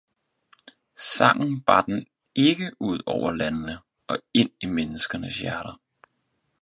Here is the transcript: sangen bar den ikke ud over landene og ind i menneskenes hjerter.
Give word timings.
sangen 1.15 1.51
bar 1.63 1.81
den 1.83 2.05
ikke 2.35 2.71
ud 2.79 2.99
over 3.05 3.31
landene 3.31 3.77
og 4.09 4.17
ind 4.33 4.49
i 4.61 4.65
menneskenes 4.65 5.39
hjerter. 5.39 5.77